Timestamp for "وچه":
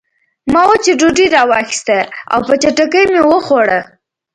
0.71-0.91